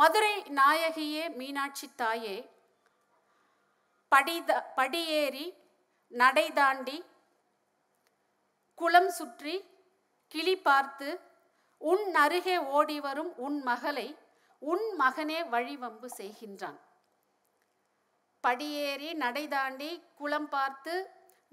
[0.00, 2.36] மதுரை நாயகியே மீனாட்சி தாயே
[4.12, 5.46] படித படியேறி
[6.12, 6.98] நடை தாண்டி
[8.80, 9.54] குளம் சுற்றி
[10.34, 11.08] கிளி பார்த்து
[11.80, 14.08] உன் அருகே ஓடி வரும் உன் மகளை
[14.62, 16.78] உன் மகனே வழிவம்பு செய்கின்றான்.
[18.44, 20.94] படியேறி நடை தாண்டி குளம் பார்த்து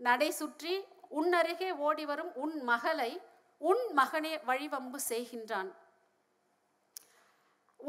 [0.07, 0.73] நடை சுற்றி
[1.19, 3.11] உன் அருகே ஓடி வரும் உன் மகளை
[3.61, 5.69] உன் மகனே வழிவம்பு செய்கின்றான்.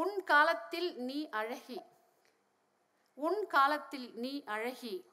[0.03, 1.79] உன் காலத்தில் நீ அழகி
[3.19, 5.05] உன் காலத்தில் நீ அழகி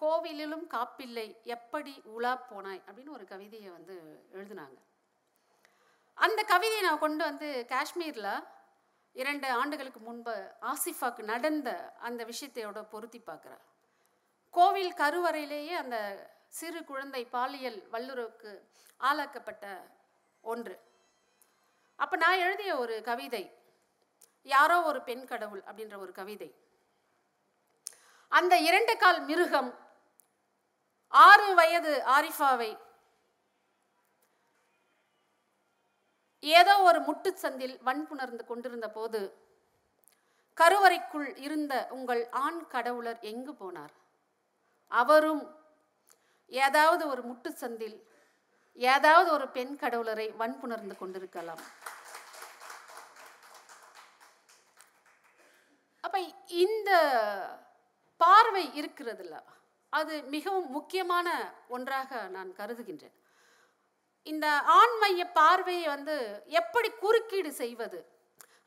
[0.00, 2.82] கோவிலிலும் காப்பில்லை எப்படி உலா போனாய்?
[2.86, 4.78] அப்படின்னு ஒரு கவிதையை வந்து எழுதினாங்க.
[6.14, 8.44] அந்த கவிதையை நான் கொண்டு வந்து காஷ்மீரில்
[9.12, 13.64] இரண்டு ஆண்டுகளுக்கு முன்பு ஆசிஃபாக்கு நடந்த அந்த விஷயத்தையோட பொருத்தி பார்க்குறேன்.
[14.50, 18.68] கோவில் கருவறையிலேயே அந்த சிறு குழந்தை பாலியல் வல்லுறவுக்கு
[19.00, 19.90] ஆளாக்கப்பட்ட
[20.40, 20.80] ஒன்று.
[21.96, 23.54] அப்போ நான் எழுதிய ஒரு கவிதை
[24.42, 26.63] யாரோ ஒரு பெண் கடவுள் அப்படின்ற ஒரு கவிதை.
[28.32, 29.70] அந்த இரண்டு கால் மிருகம்
[31.12, 32.70] ஆறு வயது ஆரிஃபாவை
[36.42, 39.20] ஏதோ ஒரு முட்டுச்சந்தில் வன்புணர்ந்து கொண்டிருந்த போது
[40.60, 43.94] கருவறைக்குள் இருந்த உங்கள் ஆண் கடவுளர் எங்கு போனார்?
[45.00, 45.44] அவரும்
[46.46, 47.96] ஏதாவது ஒரு முட்டு சந்தில்
[48.72, 51.62] ஏதாவது ஒரு பெண் கடவுளரை வன்புணர்ந்து கொண்டிருக்கலாம்.
[56.04, 56.90] அப்ப இந்த
[58.20, 59.36] பார்வை இருக்கிறதுல
[59.92, 61.28] அது மிகவும் முக்கியமான
[61.74, 63.16] ஒன்றாக நான் கருதுகின்றேன்.
[64.26, 64.46] இந்த
[64.80, 66.16] ஆண்மைய பார்வையை வந்து
[66.60, 67.98] எப்படி குறுக்கீடு செய்வது?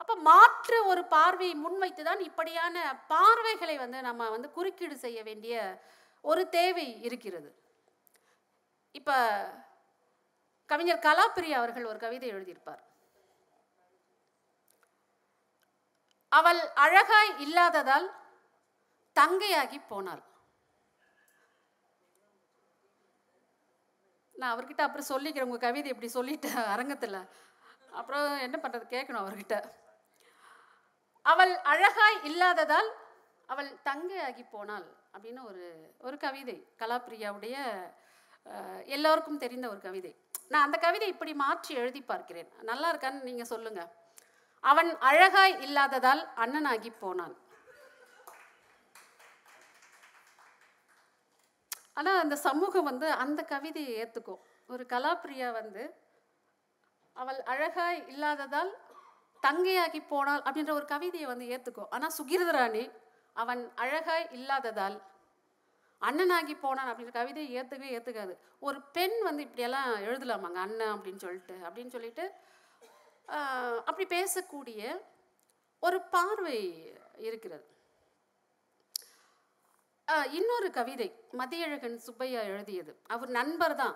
[0.02, 2.76] அப்போ மாற்று ஒரு பார்வையை முன்வைத்து தான் இப்படியான
[3.14, 5.56] பார்வைகளை வந்து நம்ம வந்து குறுக்கீடு செய்ய வேண்டிய
[6.24, 7.50] ஒரு தேவை இருக்கிறது.
[9.00, 9.18] இப்போ
[10.70, 12.82] கவிஞர் கலாப்பிரியா அவர்கள் ஒரு கவிதை எழுதியிருப்பார்.
[16.32, 18.08] அவள் அழகாய் இல்லாததால்
[19.20, 20.24] தங்கையாகி போனாள்.
[24.36, 25.50] நான் அவர்கிட்ட அப்புறம் சொல்லிக்கிறேன்.
[25.50, 27.20] உங்கள் கவிதை இப்படி சொல்லிட்டேன் அரங்கத்தில்.
[28.00, 29.56] அப்புறம் என்ன பண்ணுறது கேட்கணும் அவர்கிட்ட.
[31.32, 32.90] அவள் அழகாய் இல்லாததால்
[33.54, 35.64] அவள் தங்கையாகி போனாள் அப்படின்னு ஒரு
[36.08, 36.58] ஒரு கவிதை.
[36.82, 37.56] கலாப்பிரியாவுடைய
[38.96, 40.12] எல்லோருக்கும் தெரிந்த ஒரு கவிதை.
[40.52, 42.50] நான் அந்த கவிதை இப்படி மாற்றி எழுதி பார்க்கிறேன்.
[42.70, 43.90] நல்லா இருக்கான்னு நீங்கள் சொல்லுங்கள்
[44.64, 47.36] அவன் அழகாய் இல்லாததால் அண்ணனாகி போனான்.
[51.98, 55.84] ஆனால் அந்த சமூகம் வந்து அந்த கவிதையை ஏற்றுக்கும் ஒரு கலாப்பிரியா வந்து
[57.16, 58.72] அவள் அழகாய் இல்லாததால்
[59.44, 62.84] தங்கையாகி போனாள் அப்படின்ற ஒரு கவிதையை வந்து ஏற்றுக்கும் ஆனால் சுகிர்தராணி
[63.36, 64.98] அவன் அழகாய் இல்லாததால்
[66.02, 71.96] அண்ணனாகி போனான் அப்படின்ற கவிதையை ஏற்றுக்கவே ஏற்றுக்காது ஒரு பெண் வந்து இப்படியெல்லாம் எழுதலாமாங்க அண்ணன் அப்படின்னு சொல்லிட்டு அப்படின்னு
[71.96, 72.26] சொல்லிட்டு
[73.86, 74.82] அப்படி பேசக்கூடிய
[75.84, 76.60] ஒரு பார்வை
[77.20, 77.66] இருக்கிறது.
[80.08, 82.96] இன்னொரு கவிதை மதியழகன் சுப்பையா எழுதியது.
[83.08, 83.96] அவர் நண்பர் தான்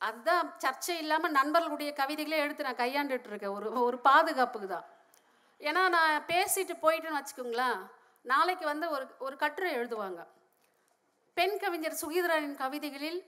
[0.00, 4.86] அதுதான் சர்ச்சை இல்லாமல் நண்பர்களுடைய கவிதைகளே எடுத்து நான் கையாண்டுட்டு இருக்கேன் ஒரு ஒரு பாதுகாப்புக்கு தான்
[5.60, 7.80] ஏன்னா நான் பேசிட்டு போயிட்டேன்னு வச்சுக்கோங்களேன்
[8.24, 10.20] நாளைக்கு வந்து ஒரு ஒரு கட்டுரை எழுதுவாங்க.
[11.36, 13.18] பெண் கவிஞர் சுகீதரனின் கவிதைகளில்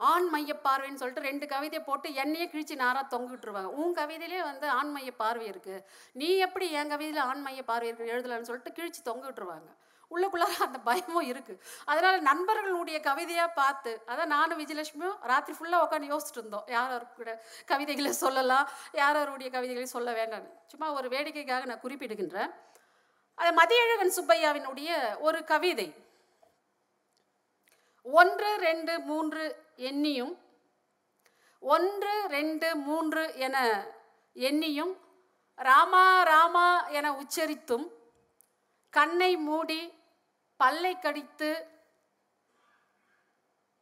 [0.00, 4.90] ஆண் மைய பார்வைன்னு சொல்லிட்டு ரெண்டு கவிதையை போட்டு என்னையே கிழிச்சு நாராக தொங்கிட்டுருவாங்க உன் கவிதையிலே வந்து ஆண்
[4.90, 5.84] மைய பார்வை இருக்குது
[6.16, 9.70] நீ எப்படி என் கவிதையில் ஆண் மைய பார்வை இருக்கு எழுதலான்னு சொல்லிட்டு கிழிச்சு தொங்கிட்டுருவாங்க
[10.10, 16.42] உள்ளுக்குள்ளார அந்த பயமும் இருக்குது அதனால் நண்பர்களுடைய கவிதையாக பார்த்து அதான் நானும் விஜயலட்சுமியும் ராத்திரி ஃபுல்லாக உட்காந்து யோசிச்சுட்டு
[16.42, 17.30] இருந்தோம் யார் கூட
[17.66, 20.50] கவிதைகளை சொல்லலாம் யார் யாருடைய கவிதைகளை சொல்ல வேண்டாம்னு.
[20.66, 22.52] சும்மா ஒரு வேடிக்கைக்காக நான் குறிப்பிடுகின்றேன்.
[23.38, 25.88] அது மதியழகன் சுப்பையாவினுடைய ஒரு கவிதை.
[28.06, 29.44] ஒன்று ரெண்டு மூன்று
[29.88, 30.34] எண்ணியும்
[31.62, 33.56] ஒன்று ரெண்டு மூன்று என
[34.36, 34.92] எண்ணியும்
[35.58, 36.68] ராமா ராமா
[36.98, 37.86] என உச்சரித்தும்
[38.90, 39.80] கண்ணை மூடி
[40.62, 41.50] பல்லை கடித்து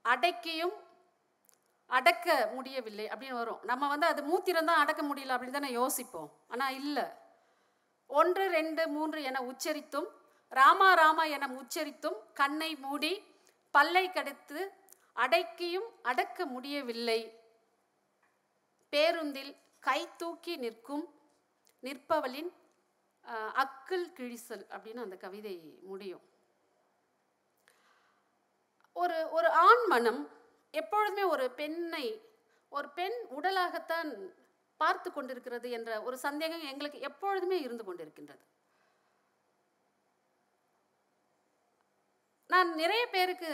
[0.04, 0.76] அடக்கியும்
[1.90, 3.60] அடக்க முடியவில்லை அப்படின்னு வரும்.
[3.70, 6.28] நம்ம வந்து அது மூத்திரம் தான் அடக்க முடியல அப்படின்னு தானே யோசிப்போம்.
[6.52, 7.06] ஆனால் இல்லை.
[8.10, 10.08] ஒன்று ரெண்டு மூன்று என உச்சரித்தும்
[10.52, 13.12] ராமா ராமா என உச்சரித்தும் கண்ணை மூடி
[13.74, 14.60] பல்லை கடித்து
[15.24, 17.20] அடக்கியும் அடக்க முடியவில்லை.
[18.92, 19.52] பேருந்தில்
[19.88, 21.06] கை தூக்கி நிற்கும்
[21.82, 22.50] நிற்பவளின்
[23.62, 25.56] அக்குள் கிழிசல் அப்படின்னு அந்த கவிதை
[25.90, 26.24] முடியும்.
[29.02, 30.20] ஒரு ஒரு ஆண் மனம்
[30.74, 32.06] எப்பொழுதுமே ஒரு பெண்ணை
[32.72, 34.10] ஒரு பெண் உடலாகத்தான்
[34.80, 38.44] பார்த்து கொண்டிருக்கிறது என்ற ஒரு சந்தேகம் எங்களுக்கு எப்பொழுதுமே இருந்து கொண்டிருக்கின்றது.
[42.50, 43.50] நான் நிறைய பேருக்கு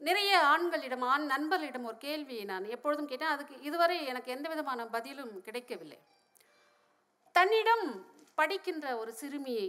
[0.00, 3.34] நிறைய ஆண்களிடம் ஆண் நண்பர்களிடம் ஒரு கேள்வியை நான் எப்பொழுதும் கேட்டேன்.
[3.34, 5.98] அதுக்கு இதுவரை எனக்கு எந்த விதமான பதிலும் கிடைக்கவில்லை.
[7.36, 7.86] தன்னிடம்
[8.34, 9.68] படிக்கின்ற ஒரு சிறுமியை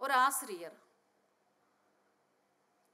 [0.00, 0.76] ஒரு ஆசிரியர்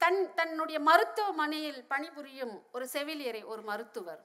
[0.01, 4.21] தன் தன்னுடைய மருத்துவமனையில் பணிபுரியும் ஒரு செவிலியரை ஒரு மருத்துவர்.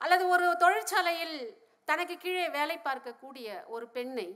[0.00, 1.36] அல்லது ஒரு தொழிற்சாலையில்
[1.84, 4.28] தனக்கு கீழே வேலை பார்க்கக்கூடிய ஒரு பெண்ணை.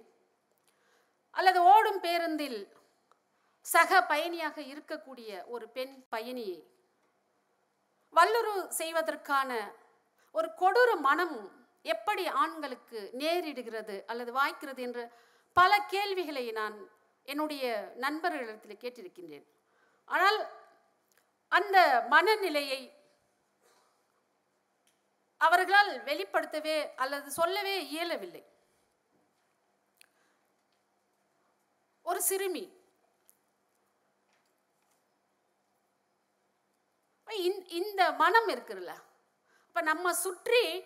[1.30, 2.60] அல்லது ஓடும் பேருந்தில்
[3.60, 6.58] சக பயணியாக இருக்கக்கூடிய ஒரு பெண் பயணியை.
[8.16, 9.50] வல்லுறவு செய்வதற்கான
[10.34, 11.38] ஒரு கொடூர மனம்
[11.82, 15.00] எப்படி ஆண்களுக்கு நேரிடுகிறது அல்லது வாய்க்கிறது என்ற
[15.52, 16.76] பல கேள்விகளை நான்
[17.22, 17.64] என்னுடைய
[17.96, 19.46] நண்பர்களிடத்தில் கேட்டிருக்கின்றேன்.
[20.06, 20.48] ஆனால்
[21.48, 22.94] அந்த மனநிலையை
[25.36, 28.54] அவர்களால் வெளிப்படுத்தவே அல்லது சொல்லவே இயலவில்லை.
[32.02, 32.74] ஒரு சிறுமி.
[37.30, 38.94] இந்த- இந்த மனம் இருக்குல்ல
[39.66, 40.84] இப்போ நம்ம சுற்றி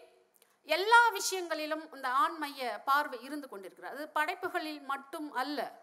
[0.62, 3.96] எல்லா விஷயங்களிலும் இந்த ஆண்மைய பார்வை இருந்து கொண்டிருக்கிறது.
[3.96, 5.79] அது படைப்புகளில் மட்டும் அல்ல.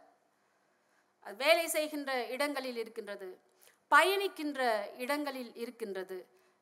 [1.33, 3.29] வேலை செய்கின்ற இடங்களில் இருக்கின்றது
[3.91, 4.61] பயணிக்கின்ற
[4.97, 6.17] இடங்களில் இருக்கின்றது.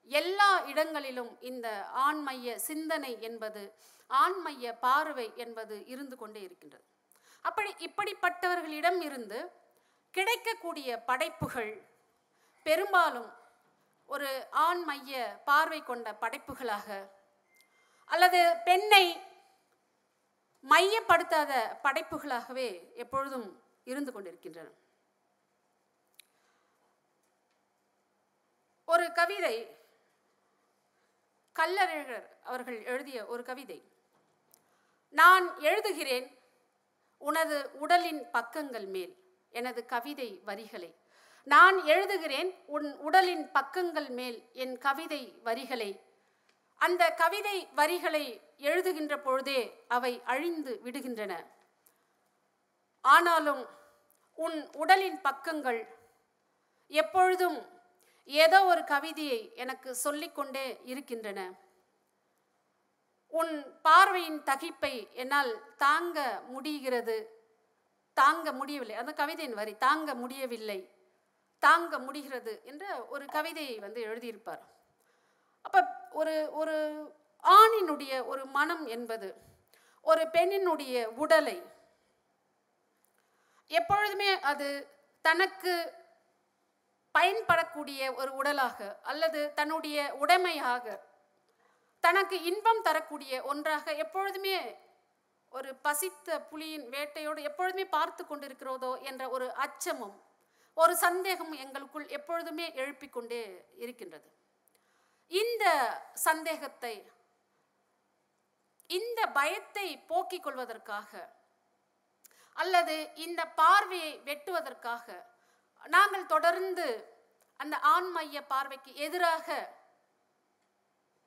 [0.09, 3.63] எல்லா இடங்களிலும் இந்த ஆண்மைய சிந்தனை என்பது
[4.09, 6.85] ஆண்மைய பார்வை என்பது இருந்து கொண்டே இருக்கின்றது.
[7.45, 9.39] அப்படி இப்படிப்பட்டவர்களிடம் இருந்து
[10.13, 11.73] கிடைக்கக்கூடிய படைப்புகள்
[12.65, 13.29] பெரும்பாலும்
[14.09, 16.87] ஒரு ஆண் மைய பார்வை கொண்ட படைப்புகளாக
[18.09, 19.05] அல்லது பெண்ணை
[20.65, 21.51] மையப்படுத்தாத
[21.83, 23.47] படைப்புகளாகவே எப்பொழுதும்
[23.85, 24.69] இருந்து கொண்டிருக்கின்றன.
[28.85, 29.55] ஒரு கவிதை
[31.59, 33.83] கல்லழகர் அவர்கள் எழுதிய ஒரு கவிதை.
[35.09, 36.27] நான் எழுதுகிறேன்
[37.17, 39.13] உனது உடலின் பக்கங்கள் மேல்
[39.49, 40.95] எனது கவிதை வரிகளை.
[41.43, 45.99] நான் எழுதுகிறேன் உன் உடலின் பக்கங்கள் மேல் என் கவிதை வரிகளை.
[46.75, 51.33] அந்த கவிதை வரிகளை எழுதுகின்ற பொழுதே அவை அழிந்து விடுகின்றன.
[53.13, 53.67] ஆனாலும்
[54.35, 55.79] உன் உடலின் பக்கங்கள்
[56.91, 57.59] எப்பொழுதும்
[58.25, 61.39] ஏதோ ஒரு கவிதையை எனக்கு சொல்லிக்கொண்டே இருக்கின்றன.
[63.33, 67.17] உன் பார்வையின் தகிப்பை என்னால் தாங்க முடிகிறது.
[68.13, 68.95] தாங்க முடியவில்லை.
[68.95, 70.79] அந்த கவிதையின் வரி தாங்க முடியவில்லை.
[71.59, 74.63] தாங்க முடிகிறது என்ற ஒரு கவிதையை வந்து எழுதியிருப்பார்.
[75.61, 75.79] அப்போ
[76.11, 76.75] ஒரு ஒரு
[77.43, 79.29] ஆணினுடைய ஒரு மனம் என்பது
[80.01, 81.57] ஒரு பெண்ணினுடைய உடலை
[83.67, 84.67] எப்பொழுதுமே அது
[85.21, 85.73] தனக்கு
[87.15, 91.03] பயன்படக்கூடிய ஒரு உடலாக அல்லது தன்னுடைய உடைமையாக
[91.99, 94.77] தனக்கு இன்பம் தரக்கூடிய ஒன்றாக எப்பொழுதுமே
[95.49, 100.23] ஒரு பசித்த புலியின் வேட்டையோடு எப்பொழுதுமே பார்த்து கொண்டிருக்கிறதோ என்ற ஒரு அச்சமும்
[100.73, 104.29] ஒரு சந்தேகம் எங்களுக்குள் எப்பொழுதுமே எழுப்பிக் கொண்டே இருக்கின்றது.
[105.27, 105.65] இந்த
[106.13, 107.11] சந்தேகத்தை
[108.89, 111.11] இந்த பயத்தை போக்கிக் கொள்வதற்காக
[112.57, 115.07] அல்லது இந்த பார்வையை வெட்டுவதற்காக
[115.85, 116.87] நாங்கள் தொடர்ந்து
[117.59, 119.47] அந்த ஆண் மைய பார்வைக்கு எதிராக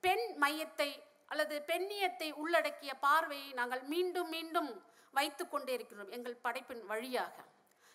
[0.03, 0.89] பெண் மையத்தை
[1.31, 4.69] அல்லது பெண்ணியத்தை உள்ளடக்கிய பார்வையை நாங்கள் மீண்டும் மீண்டும்
[5.17, 7.35] வைத்து கொண்டே இருக்கிறோம் எங்கள் படைப்பின் வழியாக.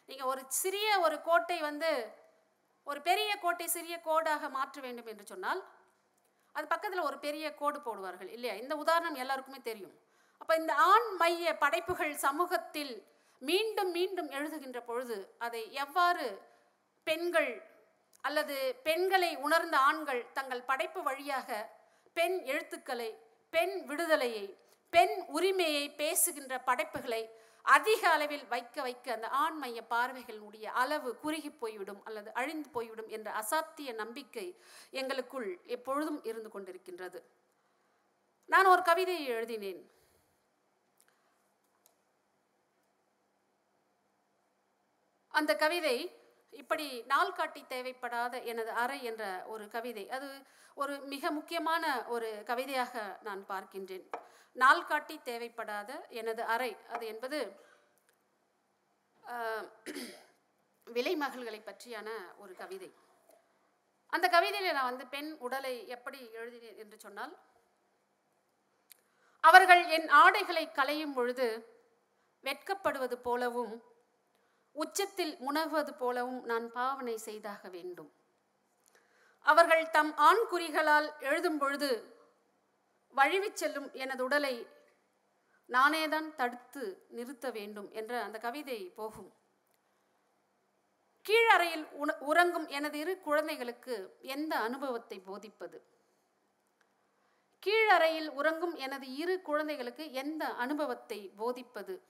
[0.09, 1.90] நீங்கள் ஒரு சிறிய ஒரு கோட்டை வந்து
[2.87, 5.61] ஒரு பெரிய கோட்டை சிறிய கோடாக மாற்ற வேண்டும் என்று சொன்னால்
[6.55, 8.55] அது பக்கத்தில் ஒரு பெரிய கோடு போடுவார்கள் இல்லையா?
[8.55, 9.94] இந்த உதாரணம் எல்லாருக்குமே தெரியும்.
[10.40, 12.94] அப்போ இந்த ஆண் மைய படைப்புகள் சமூகத்தில்
[13.48, 16.26] மீண்டும் மீண்டும் எழுதுகின்ற பொழுது அதை எவ்வாறு
[17.07, 17.52] பெண்கள்
[18.24, 21.48] அல்லது பெண்களை உணர்ந்த ஆண்கள் தங்கள் படைப்பு வழியாக
[22.12, 23.11] பெண் எழுத்துக்களை
[23.50, 24.46] பெண் விடுதலையை
[24.92, 27.22] பெண் உரிமையை பேசுகின்ற படைப்புகளை
[27.64, 33.28] அதிக அளவில் வைக்க வைக்க அந்த ஆண் மைய பார்வைகளுடைய அளவு குறுகி போய்விடும் அல்லது அழிந்து போய்விடும் என்ற
[33.40, 34.46] அசாத்திய நம்பிக்கை
[34.90, 37.20] எங்களுக்குள் எப்பொழுதும் இருந்து கொண்டிருக்கின்றது.
[38.48, 39.83] நான் ஒரு கவிதையை எழுதினேன்.
[45.38, 45.97] அந்த கவிதை
[46.53, 50.05] இப்படி நாள் காட்டி தேவைப்படாத எனது அறை என்ற ஒரு கவிதை.
[50.16, 50.29] அது
[50.83, 52.94] ஒரு மிக முக்கியமான ஒரு கவிதையாக
[53.27, 54.05] நான் பார்க்கின்றேன்.
[54.57, 57.38] நாள் காட்டி தேவைப்படாத எனது அறை அது என்பது
[60.87, 62.09] விலை மகள்களை பற்றியான
[62.42, 62.90] ஒரு கவிதை.
[64.12, 67.33] அந்த கவிதையில் நான் வந்து பெண் உடலை எப்படி எழுதினேன் என்று சொன்னால்
[69.44, 71.49] அவர்கள் என் ஆடைகளை களையும் பொழுது
[72.44, 73.75] வெட்கப்படுவது போலவும்
[74.74, 78.12] உச்சத்தில் முனகுவது போலவும் நான் பாவனை செய்தாக வேண்டும்.
[79.40, 82.16] அவர்கள் தம் ஆண் குறிகளால் எழுதும் பொழுது
[83.08, 84.66] வழிவிச் செல்லும் எனது உடலை
[85.68, 89.32] நானேதான் தடுத்து நிறுத்த வேண்டும் என்ற அந்த கவிதை போகும்.
[91.28, 95.82] கீழறையில் உண- உறங்கும் எனது இரு குழந்தைகளுக்கு எந்த அனுபவத்தை போதிப்பது?
[97.66, 102.02] கீழறையில் உறங்கும் எனது இரு குழந்தைகளுக்கு எந்த அனுபவத்தை போதிப்பது?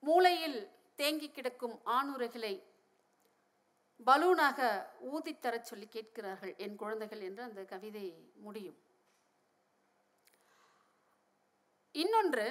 [0.00, 0.58] மூளையில்
[0.94, 2.54] தேங்கி கிடக்கும் ஆணுரைகளை
[4.06, 4.58] பலூனாக
[5.12, 8.78] ஊதித்தரச் சொல்லி கேட்கிறார்கள் என் குழந்தைகள் என்று அந்த கவிதை முடியும்.
[11.92, 12.46] இன்னொன்று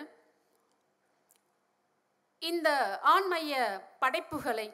[2.40, 2.70] இந்த
[3.04, 3.54] ஆண்மைய
[4.00, 4.68] படைப்புகளை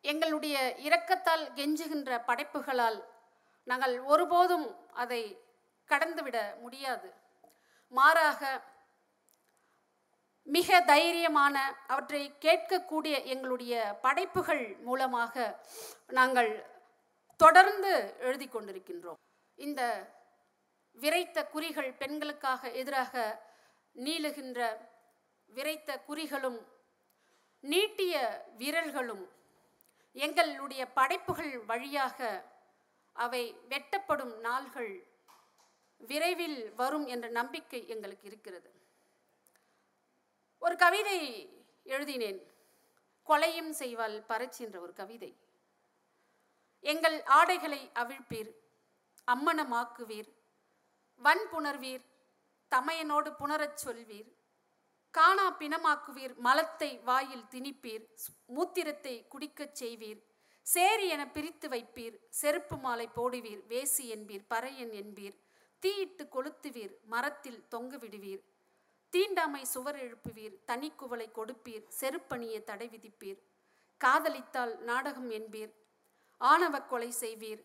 [0.00, 0.56] எங்களுடைய
[0.88, 2.98] இரக்கத்தால் கெஞ்சுகின்ற படைப்புகளால்
[3.64, 4.66] நாங்கள் ஒருபோதும்
[5.02, 5.22] அதை
[5.90, 7.08] கடந்துவிட முடியாது.
[7.88, 8.42] மாறாக
[10.46, 11.56] மிக தைரியமான
[11.86, 15.34] அவற்றை கேட்கக்கூடிய எங்களுடைய படைப்புகள் மூலமாக
[16.18, 16.50] நாங்கள்
[17.40, 19.20] தொடர்ந்து எழுதி கொண்டிருக்கின்றோம்.
[19.58, 19.82] இந்த
[20.96, 23.24] விரைத்த குறிகள் பெண்களுக்காக எதிராக
[23.96, 24.60] நீளுகின்ற
[25.50, 26.60] விரைத்த குறிகளும்
[27.64, 28.14] நீட்டிய
[28.58, 29.24] விரல்களும்
[30.12, 32.18] எங்களுடைய படைப்புகள் வழியாக
[33.12, 34.92] அவை வெட்டப்படும் நாள்கள்
[36.10, 38.70] விரைவில் வரும் என்ற நம்பிக்கை எங்களுக்கு இருக்கிறது.
[40.62, 41.18] ஒரு கவிதை
[41.86, 42.40] எழுதினேன்.
[43.28, 45.32] கொலையும் செய்வாள் பரட்சி என்ற ஒரு கவிதை.
[46.84, 48.50] எங்கள் ஆடைகளை அவிழ்ப்பீர்
[49.28, 50.30] அம்மனமாக்குவீர்
[51.22, 52.04] வன்புணர்வீர்
[52.72, 54.30] தமையனோடு புணரச் சொல்வீர்
[55.14, 58.04] காணா பிணமாக்குவீர் மலத்தை வாயில் திணிப்பீர்
[58.46, 60.20] மூத்திரத்தை குடிக்கச் செய்வீர்
[60.66, 65.36] சேரி என பிரித்து வைப்பீர் செருப்பு மாலை போடுவீர் வேசி என்பீர் பறையன் என்பீர்
[65.82, 68.42] தீயிட்டு கொளுத்துவீர் மரத்தில் தொங்க விடுவீர்
[69.16, 73.38] தீண்டாமை சுவர் எழுப்புவீர் தனிக்குவலை கொடுப்பீர் செருப்பணியை தடை விதிப்பீர்.
[74.00, 75.72] காதலித்தால் நாடகம் என்பீர்
[76.50, 77.62] ஆணவ கொலை செய்வீர்.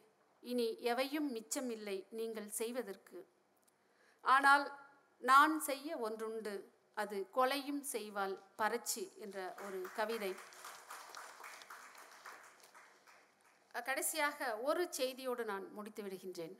[0.51, 3.19] இனி எவையும் மிச்சமில்லை நீங்கள் செய்வதற்கு.
[4.23, 4.65] ஆனால்
[5.21, 6.55] நான் செய்ய ஒன்றுண்டு
[7.03, 10.33] அது கொலையும் செய்வாள் பரச்சி என்ற ஒரு கவிதை.
[13.89, 16.55] கடைசியாக ஒரு செய்தியோடு நான் முடித்து விடுகின்றேன்.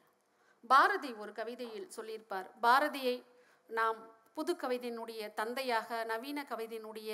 [0.74, 3.16] பாரதி ஒரு கவிதையில் சொல்லியிருப்பார் பாரதியை
[3.80, 4.02] நாம்
[4.34, 7.12] புது கவிதையினுடைய தந்தையாக நவீன கவிதையினுடைய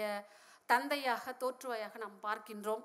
[0.65, 2.83] தந்தையாக தோற்றுவாயாக நாம் பார்க்கின்றோம்.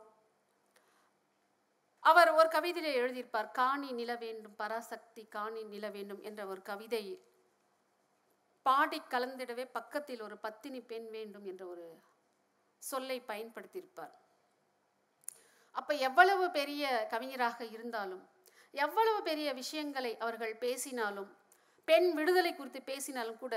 [2.04, 7.04] அவர் ஒரு கவிதையில் எழுதியிருப்பார் காணி நில வேண்டும் பராசக்தி காணி நில வேண்டும் என்ற ஒரு கவிதை.
[8.66, 11.86] பாடி கலந்திடவே பக்கத்தில் ஒரு பத்தினி பெண் வேண்டும் என்ற ஒரு
[12.82, 14.14] சொல்லை பயன்படுத்தியிருப்பார்.
[15.76, 18.24] அப்ப எவ்வளவு பெரிய கவிஞராக இருந்தாலும்
[18.74, 21.30] எவ்வளவு பெரிய விஷயங்களை அவர்கள் பேசினாலும்
[21.88, 23.56] பெண் விடுதலை குறித்து பேசினாலும் கூட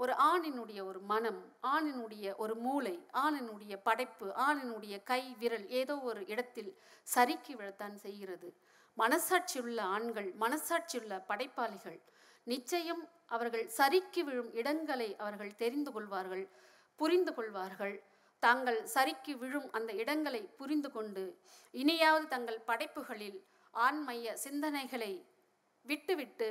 [0.00, 1.40] ஒரு ஆணினுடைய ஒரு மனம்
[1.74, 6.70] ஆணினுடைய ஒரு மூளை ஆணினுடைய படைப்பு ஆணினுடைய கை விரல் ஏதோ ஒரு இடத்தில்
[7.06, 8.48] சறுக்கி விழத்தான் செய்கிறது.
[8.98, 11.98] மனசாட்சியுள்ள ஆண்கள் மனசாட்சியுள்ள படைப்பாளிகள்
[12.46, 16.44] நிச்சயம் அவர்கள் சறுக்கி விழும் இடங்களை அவர்கள் தெரிந்து கொள்வார்கள்
[16.98, 17.96] புரிந்து கொள்வார்கள்.
[18.42, 21.24] தாங்கள் சறுக்கி விழும் அந்த இடங்களை புரிந்து கொண்டு
[21.74, 23.38] இனியாவது தங்கள் படைப்புகளில்
[23.74, 25.12] ஆண்மைய சிந்தனைகளை
[25.86, 26.48] விட்டுவிட்டு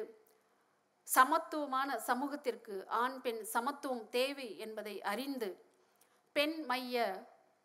[1.08, 5.50] சமத்துவமான சமூகத்திற்கு ஆண் பெண் சமத்துவம் தேவை என்பதை அறிந்து
[6.36, 7.06] பெண் மைய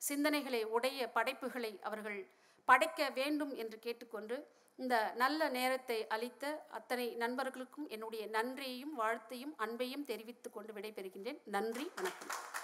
[0.03, 2.21] சிந்தனைகளை உடைய படைப்புகளை அவர்கள்
[2.69, 4.37] படைக்க வேண்டும் என்று கேட்டுக்கொண்டு
[4.79, 11.41] இந்த நல்ல நேரத்தை அளித்த அத்தனை நண்பர்களுக்கும் என்னுடைய நன்றியையும் வாழ்த்தையும் அன்பையும் தெரிவித்துக் கொண்டு விடைபெறுகின்றேன்.
[11.45, 12.62] நன்றி வணக்கம்.